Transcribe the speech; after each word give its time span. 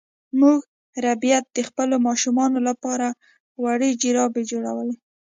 مور 0.39 0.59
ربیټ 1.05 1.43
د 1.55 1.59
خپلو 1.67 1.95
ماشومانو 2.07 2.59
لپاره 2.69 3.07
وړې 3.63 3.89
جرابې 4.01 4.43
جوړولې 4.51 4.95